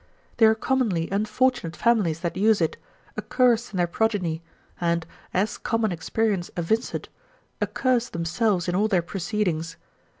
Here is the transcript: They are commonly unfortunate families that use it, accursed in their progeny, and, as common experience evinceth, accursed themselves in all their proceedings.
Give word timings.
They 0.37 0.47
are 0.47 0.55
commonly 0.55 1.07
unfortunate 1.11 1.75
families 1.75 2.21
that 2.21 2.35
use 2.35 2.59
it, 2.59 2.75
accursed 3.15 3.71
in 3.71 3.77
their 3.77 3.85
progeny, 3.85 4.41
and, 4.79 5.05
as 5.31 5.59
common 5.59 5.91
experience 5.91 6.49
evinceth, 6.57 7.05
accursed 7.61 8.11
themselves 8.11 8.67
in 8.67 8.73
all 8.73 8.87
their 8.87 9.03
proceedings. 9.03 9.77